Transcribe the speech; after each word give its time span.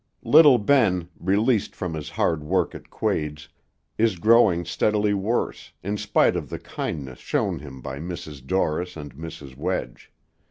Little 0.23 0.57
Ben, 0.57 1.09
released 1.19 1.75
from 1.75 1.93
his 1.93 2.09
hard 2.09 2.43
work 2.43 2.73
at 2.73 2.89
Quade's, 2.89 3.49
is 3.99 4.17
growing 4.17 4.65
steadily 4.65 5.13
worse, 5.13 5.73
in 5.83 5.95
spite 5.95 6.35
of 6.35 6.49
the 6.49 6.57
kindness 6.57 7.19
shown 7.19 7.59
him 7.59 7.81
by 7.83 7.99
Mrs. 7.99 8.43
Dorris 8.47 8.97
and 8.97 9.13
Mrs. 9.15 9.55
Wedge. 9.55 10.11